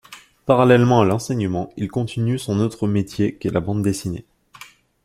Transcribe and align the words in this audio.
Parallèlement 0.47 1.01
à 1.01 1.05
l’enseignement, 1.05 1.71
il 1.77 1.87
continue 1.91 2.39
son 2.39 2.59
autre 2.59 2.87
métier 2.87 3.35
qu’est 3.35 3.51
la 3.51 3.59
bande 3.59 3.83
dessinée. 3.83 4.25